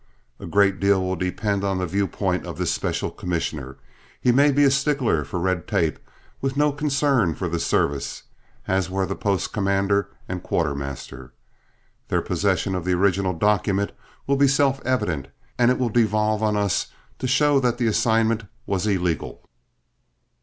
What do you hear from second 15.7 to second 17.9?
will devolve on us to show that that